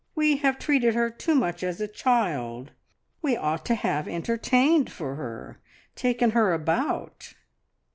We 0.15 0.37
have 0.37 0.57
treated 0.57 0.95
her 0.95 1.11
too 1.11 1.35
much 1.35 1.61
as 1.61 1.79
a 1.79 1.87
child. 1.87 2.71
We 3.21 3.37
ought 3.37 3.63
to 3.67 3.75
have 3.75 4.07
entertained 4.07 4.91
for 4.91 5.13
her, 5.13 5.59
taken 5.95 6.31
her 6.31 6.53
about." 6.53 7.35